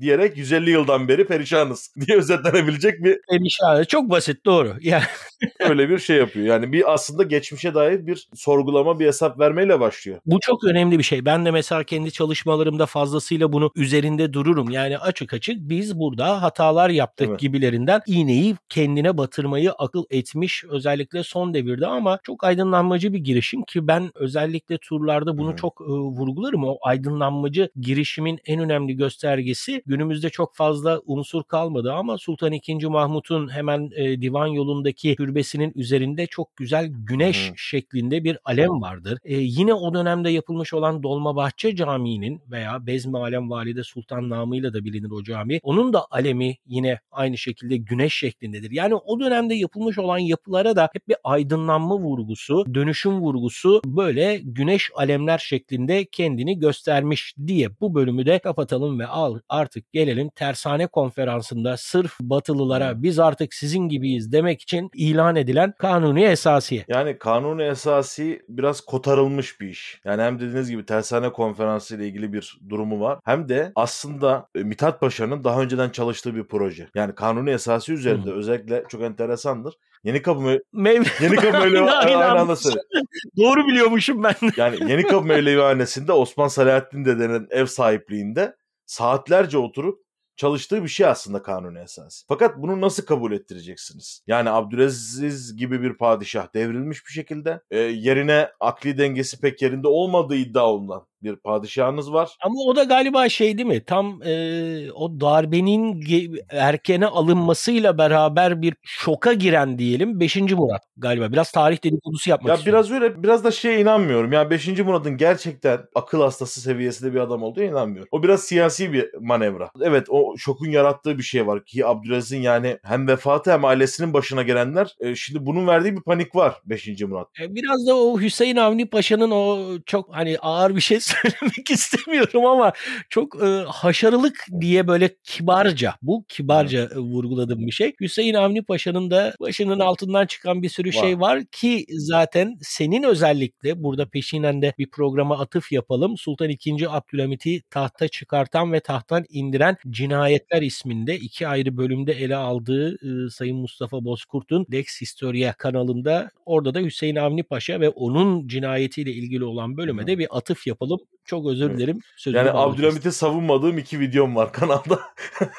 [0.03, 3.85] diyerek 150 yıldan beri perişanız diye özetlenebilecek bir perişan.
[3.85, 4.75] Çok basit doğru.
[4.81, 5.03] Yani
[5.61, 6.47] öyle bir şey yapıyor.
[6.47, 10.19] Yani bir aslında geçmişe dair bir sorgulama, bir hesap vermeyle başlıyor.
[10.27, 11.25] Bu çok önemli bir şey.
[11.25, 14.71] Ben de mesela kendi çalışmalarımda fazlasıyla bunu üzerinde dururum.
[14.71, 17.41] Yani açık açık biz burada hatalar yaptık evet.
[17.41, 23.87] gibilerinden iğneyi kendine batırmayı akıl etmiş özellikle son devirde ama çok aydınlanmacı bir girişim ki
[23.87, 25.57] ben özellikle turlarda bunu Hı.
[25.57, 26.65] çok e, vurgularım.
[26.65, 32.87] O aydınlanmacı girişimin en önemli göstergesi günümüzde çok fazla unsur kalmadı ama Sultan II.
[32.87, 37.55] Mahmut'un hemen e, divan yolundaki türbesinin üzerinde çok güzel güneş Hı.
[37.57, 39.18] şeklinde bir alem vardır.
[39.24, 44.85] E, yine o dönemde yapılmış olan Dolmabahçe Camii'nin veya Bezmi Alem Valide Sultan namıyla da
[44.85, 45.61] bilinir o cami.
[45.62, 48.70] Onun da alemi yine aynı şekilde güneş şeklindedir.
[48.70, 54.90] Yani o dönemde yapılmış olan yapılara da hep bir aydınlanma vurgusu, dönüşüm vurgusu böyle güneş
[54.94, 61.77] alemler şeklinde kendini göstermiş diye bu bölümü de kapatalım ve al artık gelelim tersane konferansında
[61.77, 66.85] sırf batılılara biz artık sizin gibiyiz demek için ilan edilen kanuni esasiye.
[66.89, 70.01] Yani kanuni esası biraz kotarılmış bir iş.
[70.05, 73.19] Yani hem dediğiniz gibi tersane konferansı ile ilgili bir durumu var.
[73.25, 76.89] Hem de aslında e, Mithat Paşa'nın daha önceden çalıştığı bir proje.
[76.95, 78.35] Yani kanuni esası üzerinde Hı.
[78.35, 79.75] özellikle çok enteresandır.
[80.05, 82.55] Yeni Kapı Mev Mev Yeni Kapı Mevlevi aynı anda
[83.37, 84.35] Doğru biliyormuşum ben.
[84.57, 90.03] yani Yeni Kapı Mevlevihanesi'nde Osman Salahattin dedenin ev sahipliğinde saatlerce oturup
[90.37, 92.25] çalıştığı bir şey aslında kanuni esas.
[92.29, 94.23] Fakat bunu nasıl kabul ettireceksiniz?
[94.27, 100.37] Yani Abdülaziz gibi bir padişah devrilmiş bir şekilde e, yerine akli dengesi pek yerinde olmadığı
[100.37, 102.37] iddia olunan bir padişahınız var.
[102.43, 103.85] Ama o da galiba şey değil mi?
[103.85, 106.05] Tam e, o darbenin
[106.51, 110.37] erkene alınmasıyla beraber bir şoka giren diyelim 5.
[110.37, 111.33] Murat galiba.
[111.33, 112.85] Biraz tarih dedikodusu yapmak ya istiyorum.
[112.91, 114.33] Biraz öyle biraz da şeye inanmıyorum.
[114.33, 114.69] Yani 5.
[114.69, 118.09] Murat'ın gerçekten akıl hastası seviyesinde bir adam olduğuna inanmıyorum.
[118.13, 119.71] O biraz siyasi bir manevra.
[119.81, 124.43] Evet o şokun yarattığı bir şey var ki Abdülaziz'in yani hem vefatı hem ailesinin başına
[124.43, 127.01] gelenler e, şimdi bunun verdiği bir panik var 5.
[127.01, 127.29] Murat.
[127.41, 132.46] E, biraz da o Hüseyin Avni Paşa'nın o çok hani ağır bir şey söylemek istemiyorum
[132.46, 132.72] ama
[133.11, 137.92] çok e, haşarılık diye böyle kibarca bu kibarca e, vurguladığım bir şey.
[138.01, 140.92] Hüseyin Avni Paşa'nın da başının altından çıkan bir sürü var.
[140.92, 146.16] şey var ki zaten senin özellikle burada peşinden de bir programa atıf yapalım.
[146.18, 146.87] Sultan II.
[146.88, 153.57] Abdülhamit'i tahta çıkartan ve tahttan indiren Cinayetler isminde iki ayrı bölümde ele aldığı e, Sayın
[153.57, 159.77] Mustafa Bozkurt'un Lex Historia kanalında orada da Hüseyin Avni Paşa ve onun cinayetiyle ilgili olan
[159.77, 161.01] bölüme de bir atıf yapalım.
[161.25, 161.99] Çok özür dilerim.
[162.17, 165.01] Sözünü yani Abdülhamit'i savunmadığım iki videom var kanalda.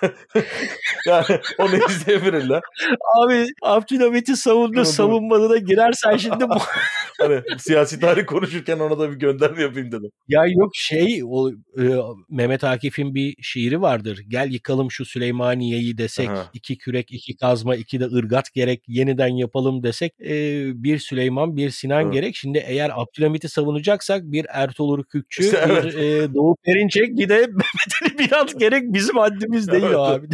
[1.08, 2.62] yani onu izleyebilirler.
[3.18, 6.56] Abi Abdülhamit'i savundu savunmadığına girersen şimdi bu...
[7.20, 10.10] hani siyasi tarih konuşurken ona da bir gönderme yapayım dedim.
[10.28, 11.84] Ya yok şey o e,
[12.30, 14.20] Mehmet Akif'in bir şiiri vardır.
[14.28, 16.50] Gel yıkalım şu Süleymaniye'yi desek Aha.
[16.54, 20.34] iki kürek iki kazma iki de ırgat gerek yeniden yapalım desek e,
[20.84, 22.12] bir Süleyman bir Sinan Hı.
[22.12, 22.36] gerek.
[22.36, 25.96] Şimdi eğer Abdülhamit'i savunacaksak bir Ertuğrul Kükçü işte, bir evet.
[25.96, 29.96] e, Doğu Perinçek bir de Mehmet Ali Birat gerek bizim haddimiz değil evet.
[29.96, 30.28] abi.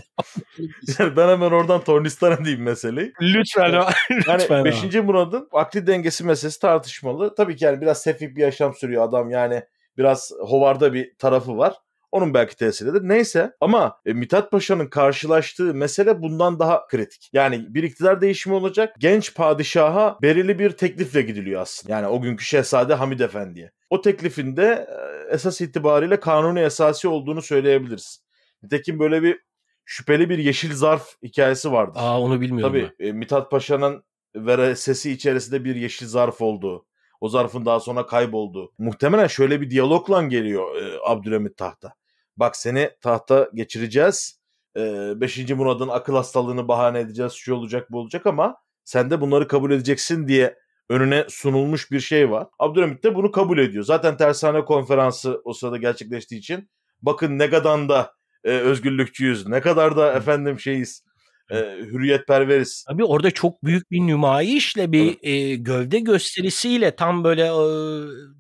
[1.00, 3.14] yani ben hemen oradan Tornistan'a diyeyim meseleyi.
[3.22, 3.74] Lütfen.
[3.74, 4.84] yani lütfen 5.
[5.04, 7.36] Murad'ın akli dengesi meselesi tartışmalı.
[7.36, 9.64] Tabii ki yani biraz sefik bir yaşam sürüyor adam yani
[9.98, 11.76] biraz hovarda bir tarafı var.
[12.12, 13.02] Onun belki tesiridir.
[13.10, 17.30] Neyse ama e, Mithat Paşa'nın karşılaştığı mesele bundan daha kritik.
[17.34, 18.96] Yani bir iktidar değişimi olacak.
[19.00, 21.94] Genç padişaha belirli bir teklifle gidiliyor aslında.
[21.96, 23.72] Yani o günkü Şehzade Hamid Efendi'ye.
[23.90, 28.24] O teklifinde e, esas itibariyle kanuni esası olduğunu söyleyebiliriz.
[28.64, 29.40] Nitekim böyle bir
[29.86, 32.00] şüpheli bir yeşil zarf hikayesi vardır.
[32.04, 32.74] Aa onu bilmiyorum.
[32.74, 34.04] Tabii e, Mithat Paşa'nın
[34.36, 36.86] veresesi içerisinde bir yeşil zarf olduğu.
[37.22, 38.74] O zarfın daha sonra kaybolduğu.
[38.78, 41.94] Muhtemelen şöyle bir diyalogla geliyor e, Abdülhamit tahta.
[42.38, 44.40] Bak seni tahta geçireceğiz.
[44.78, 44.82] E,
[45.22, 47.34] beşinci Murad'ın akıl hastalığını bahane edeceğiz.
[47.34, 50.58] Şu olacak bu olacak ama sen de bunları kabul edeceksin diye
[50.90, 52.48] önüne sunulmuş bir şey var.
[52.60, 53.84] Abdülhamit de bunu kabul ediyor.
[53.84, 56.70] Zaten tersane konferansı o sırada gerçekleştiği için
[57.02, 58.14] bakın ne kadar da
[58.44, 61.06] e, özgürlükçüyüz, ne kadar da efendim şeyiz,
[61.52, 62.86] e, hürriyetperveriz.
[62.88, 67.60] Tabii orada çok büyük bir nümayişle bir e, gövde gösterisiyle tam böyle e,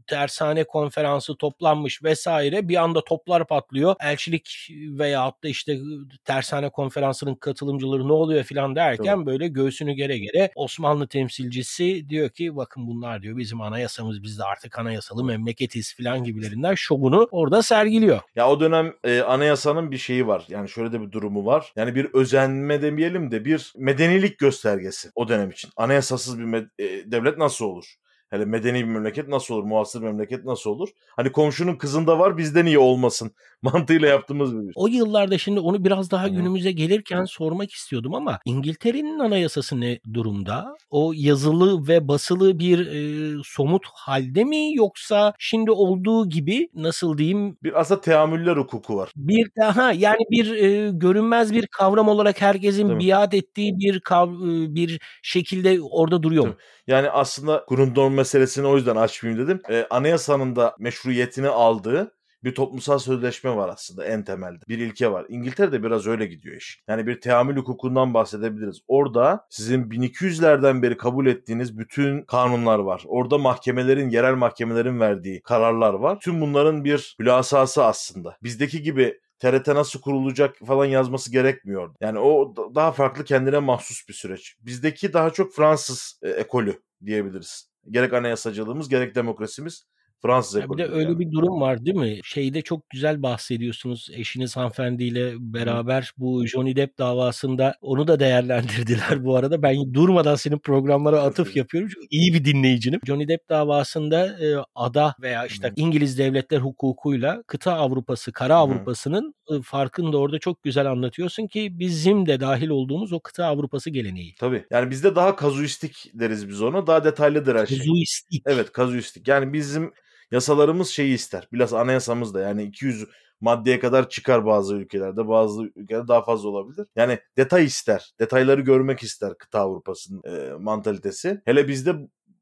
[0.08, 3.96] tersane konferansı toplanmış vesaire bir anda toplar patlıyor.
[4.02, 5.80] Elçilik veyahut da işte
[6.26, 9.26] tersane konferansının katılımcıları ne oluyor filan derken Tabii.
[9.26, 14.44] böyle göğsünü gere gere Osmanlı temsilcisi diyor ki bakın bunlar diyor bizim anayasamız biz de
[14.44, 18.20] artık anayasalı memleketiz filan gibilerinden şovunu orada sergiliyor.
[18.36, 20.46] Ya o dönem e, anayasanın bir şeyi var.
[20.48, 21.74] Yani şöyle de bir durumu var.
[21.76, 25.72] Yani bir özenme demeyelim de bir medenilik göstergesi o dönem için.
[25.78, 27.96] Anayasasız bir med- e, devlet nasıl olur?
[28.30, 29.64] Hele medeni bir memleket nasıl olur?
[29.64, 30.90] Muasır bir memleket nasıl olur?
[31.16, 34.72] Hani komşunun kızında var bizden iyi olmasın mantığıyla yaptığımız bir şey.
[34.76, 40.76] O yıllarda şimdi onu biraz daha günümüze gelirken sormak istiyordum ama İngiltere'nin anayasası ne durumda?
[40.90, 47.58] O yazılı ve basılı bir e, somut halde mi yoksa şimdi olduğu gibi nasıl diyeyim?
[47.64, 49.12] Bir aslında teamüller hukuku var.
[49.16, 53.08] Bir daha yani bir e, görünmez bir kavram olarak herkesin Tabii.
[53.08, 54.30] biat ettiği bir kav,
[54.76, 56.56] bir şekilde orada duruyor?
[56.88, 59.62] Yani aslında Grundorm meselesini o yüzden açmayayım dedim.
[59.70, 62.12] E, anayasanın da meşruiyetini aldığı
[62.44, 64.60] bir toplumsal sözleşme var aslında en temelde.
[64.68, 65.26] Bir ilke var.
[65.30, 66.84] İngiltere'de biraz öyle gidiyor iş.
[66.88, 68.80] Yani bir teamül hukukundan bahsedebiliriz.
[68.88, 73.04] Orada sizin 1200'lerden beri kabul ettiğiniz bütün kanunlar var.
[73.08, 76.20] Orada mahkemelerin, yerel mahkemelerin verdiği kararlar var.
[76.20, 78.38] Tüm bunların bir hülasası aslında.
[78.44, 81.96] Bizdeki gibi TRT nasıl kurulacak falan yazması gerekmiyor.
[82.02, 84.56] Yani o daha farklı kendine mahsus bir süreç.
[84.62, 87.69] Bizdeki daha çok Fransız e, ekolü diyebiliriz.
[87.90, 89.86] Gerek anayasacılığımız gerek demokrasimiz
[90.22, 91.20] Fransız ya Bir de öyle yani.
[91.20, 92.20] bir durum var değil mi?
[92.24, 99.36] Şeyde çok güzel bahsediyorsunuz eşiniz hanımefendiyle beraber bu Johnny Depp davasında onu da değerlendirdiler bu
[99.36, 99.62] arada.
[99.62, 101.90] Ben durmadan senin programlara atıf yapıyorum.
[101.94, 103.00] Çünkü iyi bir dinleyicinim.
[103.06, 109.62] Johnny Depp davasında e, ada veya işte İngiliz devletler hukukuyla kıta Avrupası, kara Avrupası'nın e,
[109.64, 114.36] farkını da orada çok güzel anlatıyorsun ki bizim de dahil olduğumuz o kıta Avrupası geleneği.
[114.40, 114.66] Tabii.
[114.72, 116.88] Yani bizde daha kazuistik deriz biz onu.
[116.88, 117.78] Daha detaylıdır her şey.
[117.78, 118.44] Kazuistik.
[118.46, 119.28] Evet kazuistik.
[119.28, 119.92] Yani bizim
[120.32, 121.48] yasalarımız şeyi ister.
[121.54, 123.06] Biraz anayasamız da yani 200
[123.42, 125.28] maddeye kadar çıkar bazı ülkelerde.
[125.28, 126.88] Bazı ülkelerde daha fazla olabilir.
[126.96, 128.14] Yani detay ister.
[128.20, 131.42] Detayları görmek ister kıta Avrupa'sının e, mantalitesi.
[131.46, 131.96] Hele bizde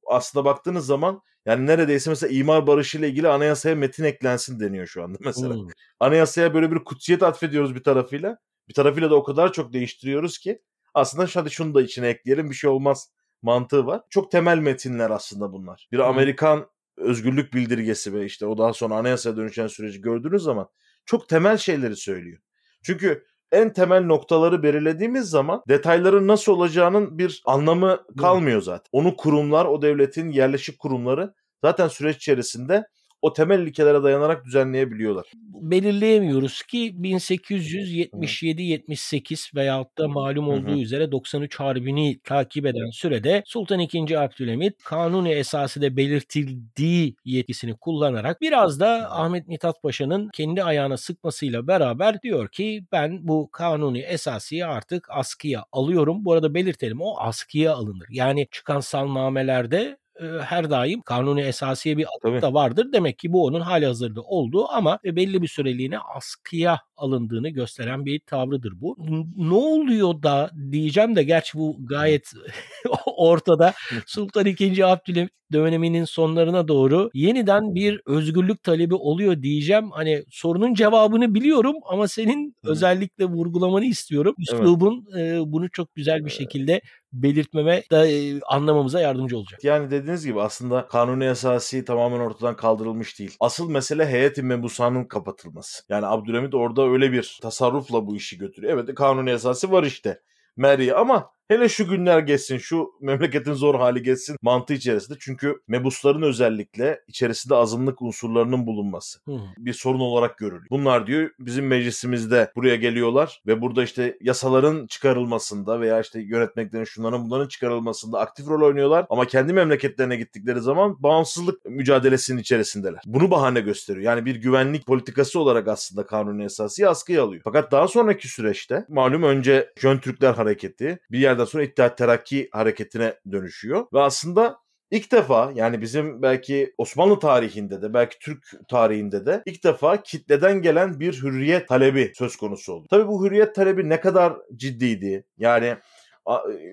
[0.07, 5.03] aslında baktığınız zaman yani neredeyse mesela imar barışı ile ilgili anayasaya metin eklensin deniyor şu
[5.03, 5.55] anda mesela.
[5.55, 5.67] Hmm.
[5.99, 8.37] Anayasaya böyle bir kutsiyet atfediyoruz bir tarafıyla.
[8.69, 10.61] Bir tarafıyla da o kadar çok değiştiriyoruz ki
[10.93, 14.01] aslında hadi şunu da içine ekleyelim bir şey olmaz mantığı var.
[14.09, 15.87] Çok temel metinler aslında bunlar.
[15.91, 16.67] Bir Amerikan
[16.97, 20.69] özgürlük bildirgesi ve işte o daha sonra anayasaya dönüşen süreci gördüğünüz zaman
[21.05, 22.39] çok temel şeyleri söylüyor.
[22.83, 28.89] Çünkü en temel noktaları belirlediğimiz zaman detayların nasıl olacağının bir anlamı kalmıyor zaten.
[28.91, 31.33] Onu kurumlar, o devletin yerleşik kurumları
[31.63, 32.87] zaten süreç içerisinde
[33.21, 35.25] o temel ilkelere dayanarak düzenleyebiliyorlar.
[35.61, 44.17] Belirleyemiyoruz ki 1877-78 veyahut da malum olduğu üzere 93 Harbi'ni takip eden sürede Sultan II.
[44.17, 51.67] Abdülhamit kanuni esası da belirtildiği yetkisini kullanarak biraz da Ahmet Mithat Paşa'nın kendi ayağına sıkmasıyla
[51.67, 56.25] beraber diyor ki ben bu kanuni esasiyi artık askıya alıyorum.
[56.25, 58.07] Bu arada belirtelim o askıya alınır.
[58.09, 59.97] Yani çıkan salnamelerde
[60.41, 62.87] her daim kanuni esasiye bir atıf da vardır.
[62.93, 68.19] Demek ki bu onun hali hazırda olduğu ama belli bir süreliğine askıya alındığını gösteren bir
[68.19, 68.97] tavrıdır bu.
[69.37, 72.31] Ne oluyor da diyeceğim de gerçi bu gayet
[73.05, 73.73] ortada.
[74.05, 74.83] Sultan II.
[74.83, 79.91] Abdülhamit döneminin sonlarına doğru yeniden bir özgürlük talebi oluyor diyeceğim.
[79.91, 84.35] Hani sorunun cevabını biliyorum ama senin özellikle vurgulamanı istiyorum.
[84.39, 85.43] Üslubun evet.
[85.45, 86.81] bunu çok güzel bir şekilde
[87.13, 88.05] belirtmeme da
[88.47, 89.63] anlamamıza yardımcı olacak.
[89.63, 93.35] Yani dediğiniz gibi aslında kanuni esası tamamen ortadan kaldırılmış değil.
[93.39, 95.83] Asıl mesele heyet-i mebusanın kapatılması.
[95.89, 98.73] Yani Abdülhamit orada öyle bir tasarrufla bu işi götürüyor.
[98.73, 100.21] Evet kanuni esası var işte.
[100.57, 105.17] Meri ama Hele şu günler geçsin, şu memleketin zor hali geçsin mantığı içerisinde.
[105.19, 109.39] Çünkü mebusların özellikle içerisinde azınlık unsurlarının bulunması Hı.
[109.57, 110.67] bir sorun olarak görülüyor.
[110.69, 117.25] Bunlar diyor bizim meclisimizde buraya geliyorlar ve burada işte yasaların çıkarılmasında veya işte yönetmeklerin şunların
[117.25, 123.01] bunların çıkarılmasında aktif rol oynuyorlar ama kendi memleketlerine gittikleri zaman bağımsızlık mücadelesinin içerisindeler.
[123.05, 124.05] Bunu bahane gösteriyor.
[124.05, 127.41] Yani bir güvenlik politikası olarak aslında kanuni esası askıya alıyor.
[127.43, 133.13] Fakat daha sonraki süreçte malum önce Jön Türkler hareketi bir yerden sonra İttihat Terakki hareketine
[133.31, 134.57] dönüşüyor ve aslında
[134.91, 140.61] İlk defa yani bizim belki Osmanlı tarihinde de belki Türk tarihinde de ilk defa kitleden
[140.61, 142.87] gelen bir hürriyet talebi söz konusu oldu.
[142.89, 145.25] Tabii bu hürriyet talebi ne kadar ciddiydi?
[145.37, 145.77] Yani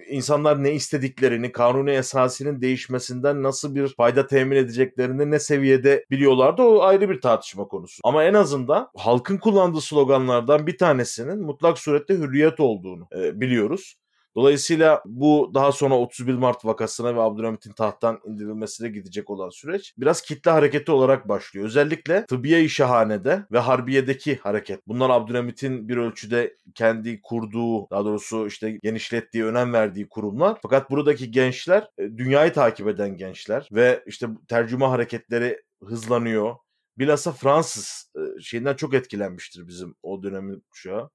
[0.09, 6.83] insanlar ne istediklerini, kanuni esasının değişmesinden nasıl bir fayda temin edeceklerini ne seviyede biliyorlardı o
[6.83, 8.00] ayrı bir tartışma konusu.
[8.05, 13.96] Ama en azından halkın kullandığı sloganlardan bir tanesinin mutlak surette hürriyet olduğunu e, biliyoruz.
[14.37, 20.23] Dolayısıyla bu daha sonra 31 Mart vakasına ve Abdülhamit'in tahttan indirilmesine gidecek olan süreç biraz
[20.23, 21.66] kitle hareketi olarak başlıyor.
[21.66, 24.87] Özellikle Tıbbiye-i Şahane'de ve Harbiye'deki hareket.
[24.87, 30.59] Bunlar Abdülhamit'in bir ölçüde kendi kurduğu, daha doğrusu işte genişlettiği, önem verdiği kurumlar.
[30.62, 36.57] Fakat buradaki gençler e, dünyayı takip eden gençler ve işte tercüme hareketleri hızlanıyor.
[36.99, 41.11] Bilhassa Fransız e, şeyinden çok etkilenmiştir bizim o dönemin kuşağı.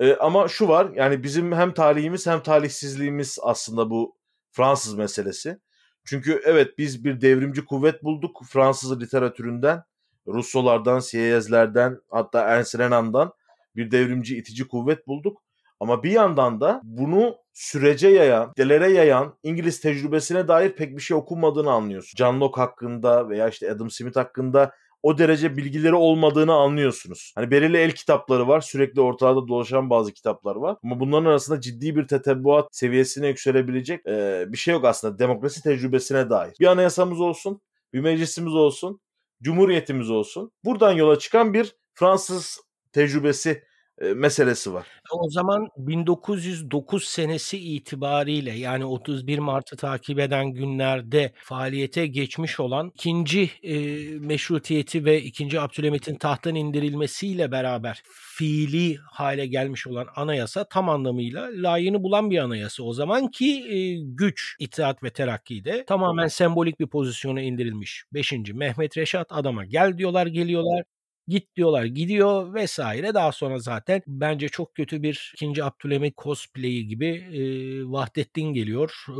[0.00, 4.16] E, ama şu var yani bizim hem talihimiz hem talihsizliğimiz aslında bu
[4.50, 5.58] Fransız meselesi.
[6.04, 9.82] Çünkü evet biz bir devrimci kuvvet bulduk Fransız literatüründen,
[10.26, 13.32] Russolardan, Sieyeslerden hatta Ernst Renan'dan
[13.76, 15.42] bir devrimci itici kuvvet bulduk.
[15.80, 21.16] Ama bir yandan da bunu sürece yayan, delere yayan İngiliz tecrübesine dair pek bir şey
[21.16, 22.16] okunmadığını anlıyorsun.
[22.16, 24.72] John Locke hakkında veya işte Adam Smith hakkında
[25.04, 27.32] o derece bilgileri olmadığını anlıyorsunuz.
[27.34, 28.60] Hani belirli el kitapları var.
[28.60, 30.76] Sürekli ortada dolaşan bazı kitaplar var.
[30.84, 35.18] Ama bunların arasında ciddi bir tetebbuat seviyesine yükselebilecek e, bir şey yok aslında.
[35.18, 36.54] Demokrasi tecrübesine dair.
[36.60, 37.60] Bir anayasamız olsun,
[37.92, 39.00] bir meclisimiz olsun,
[39.42, 40.52] cumhuriyetimiz olsun.
[40.64, 42.60] Buradan yola çıkan bir Fransız
[42.92, 43.62] tecrübesi
[44.00, 44.86] meselesi var.
[45.12, 53.50] O zaman 1909 senesi itibariyle yani 31 Mart'ı takip eden günlerde faaliyete geçmiş olan ikinci
[53.62, 53.74] e,
[54.18, 58.02] meşrutiyeti ve ikinci Abdülhamit'in tahttan indirilmesiyle beraber
[58.36, 62.82] fiili hale gelmiş olan anayasa tam anlamıyla layığını bulan bir anayasa.
[62.82, 68.04] O zaman ki e, güç, itaat ve terakkide tamamen sembolik bir pozisyona indirilmiş.
[68.14, 70.84] Beşinci Mehmet Reşat adama gel diyorlar geliyorlar
[71.28, 73.14] git diyorlar gidiyor vesaire.
[73.14, 77.40] Daha sonra zaten bence çok kötü bir ikinci Abdülhamit cosplay'i gibi e,
[77.90, 79.14] Vahdettin geliyor e,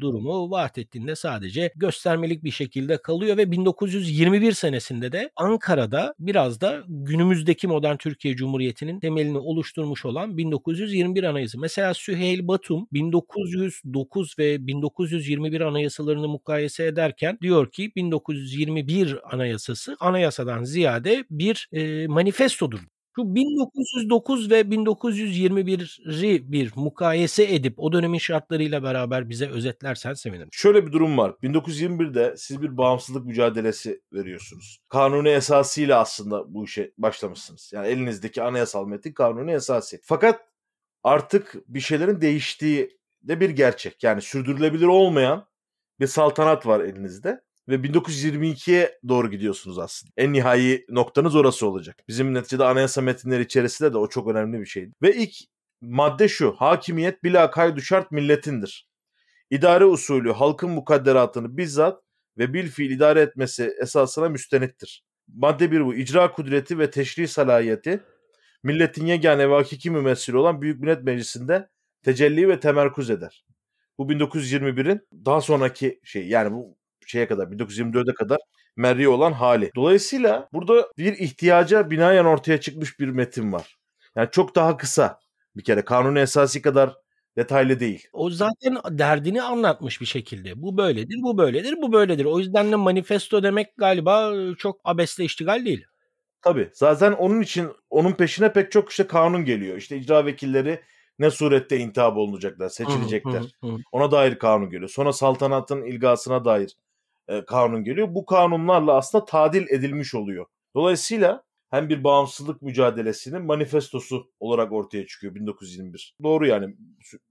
[0.00, 0.50] durumu.
[0.50, 7.68] Vahdettin de sadece göstermelik bir şekilde kalıyor ve 1921 senesinde de Ankara'da biraz da günümüzdeki
[7.68, 11.58] modern Türkiye Cumhuriyeti'nin temelini oluşturmuş olan 1921 Anayasası.
[11.60, 21.24] Mesela Süheyl Batum 1909 ve 1921 anayasalarını mukayese ederken diyor ki 1921 Anayasası anayasadan ziyade
[21.42, 22.80] bir e, manifestodur.
[23.16, 30.48] Şu 1909 ve 1921'i bir mukayese edip o dönemin şartlarıyla beraber bize özetlersen sevinirim.
[30.52, 31.34] Şöyle bir durum var.
[31.42, 34.78] 1921'de siz bir bağımsızlık mücadelesi veriyorsunuz.
[34.88, 37.70] Kanuni esasıyla aslında bu işe başlamışsınız.
[37.74, 39.98] Yani elinizdeki anayasal metin kanuni esası.
[40.02, 40.40] Fakat
[41.02, 44.02] artık bir şeylerin değiştiği de bir gerçek.
[44.02, 45.46] Yani sürdürülebilir olmayan
[46.00, 50.12] bir saltanat var elinizde ve 1922'ye doğru gidiyorsunuz aslında.
[50.16, 52.04] En nihai noktanız orası olacak.
[52.08, 54.92] Bizim neticede anayasa metinleri içerisinde de o çok önemli bir şeydi.
[55.02, 55.34] Ve ilk
[55.80, 56.52] madde şu.
[56.52, 58.88] Hakimiyet bila kaydu şart milletindir.
[59.50, 62.02] İdare usulü halkın mukadderatını bizzat
[62.38, 65.04] ve bil fiil idare etmesi esasına müstenittir.
[65.34, 65.94] Madde bir bu.
[65.94, 68.00] İcra kudreti ve teşri salahiyeti
[68.62, 71.68] milletin yegane ve hakiki mümessili olan Büyük Millet Meclisi'nde
[72.02, 73.44] tecelli ve temerkuz eder.
[73.98, 76.76] Bu 1921'in daha sonraki şey yani bu
[77.08, 78.38] şeye kadar 1924'e kadar
[78.76, 79.70] merri olan hali.
[79.76, 83.76] Dolayısıyla burada bir ihtiyaca binaen ortaya çıkmış bir metin var.
[84.16, 85.20] Yani çok daha kısa
[85.56, 86.94] bir kere kanuni esası kadar
[87.36, 88.08] detaylı değil.
[88.12, 90.62] O zaten derdini anlatmış bir şekilde.
[90.62, 92.24] Bu böyledir, bu böyledir, bu böyledir.
[92.24, 95.84] O yüzden de manifesto demek galiba çok abesle iştigal değil.
[96.42, 96.70] Tabii.
[96.74, 99.76] Zaten onun için onun peşine pek çok işte kanun geliyor.
[99.76, 100.80] İşte icra vekilleri
[101.18, 103.42] ne surette intihap olunacaklar, seçilecekler.
[103.92, 104.90] Ona dair kanun geliyor.
[104.90, 106.76] Sonra saltanatın ilgasına dair
[107.28, 108.14] e, kanun geliyor.
[108.14, 110.46] Bu kanunlarla aslında tadil edilmiş oluyor.
[110.74, 116.16] Dolayısıyla hem bir bağımsızlık mücadelesinin manifestosu olarak ortaya çıkıyor 1921.
[116.22, 116.76] Doğru yani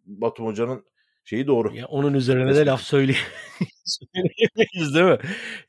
[0.05, 0.85] Batum Hoca'nın
[1.25, 1.75] şeyi doğru.
[1.75, 2.67] Ya onun üzerine de Tespit.
[2.67, 3.25] laf söyleyemeyiz
[3.85, 5.17] söyleyemeyiz değil mi?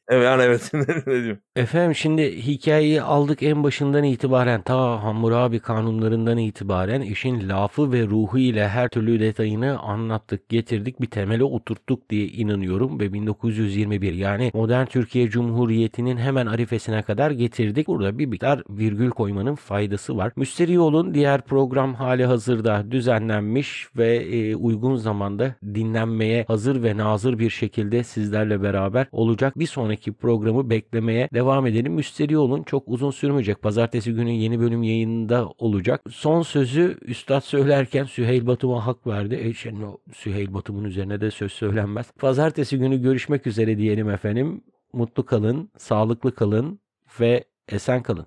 [0.08, 0.70] Evet yani evet
[1.06, 1.40] ne diyeyim.
[1.56, 8.38] Efendim şimdi hikayeyi aldık en başından itibaren ta Hammurabi kanunlarından itibaren işin lafı ve ruhu
[8.38, 14.86] ile her türlü detayını anlattık, getirdik, bir temele oturttuk diye inanıyorum ve 1921 yani modern
[14.86, 17.86] Türkiye Cumhuriyeti'nin hemen arifesine kadar getirdik.
[17.88, 20.32] Burada bir miktar virgül koymanın faydası var.
[20.36, 25.41] Müsterih olun diğer program hali hazırda düzenlenmiş ve e, uygun zamanda
[25.74, 29.58] dinlenmeye hazır ve nazır bir şekilde sizlerle beraber olacak.
[29.58, 31.92] Bir sonraki programı beklemeye devam edelim.
[31.92, 32.62] Müsterih olun.
[32.62, 33.62] Çok uzun sürmeyecek.
[33.62, 36.00] Pazartesi günü yeni bölüm yayında olacak.
[36.10, 39.34] Son sözü Üstad söylerken Süheyl Batum'a hak verdi.
[39.34, 39.52] E
[39.84, 42.12] o Süheyl Batum'un üzerine de söz söylenmez.
[42.18, 44.64] Pazartesi günü görüşmek üzere diyelim efendim.
[44.92, 46.80] Mutlu kalın, sağlıklı kalın
[47.20, 48.26] ve esen kalın.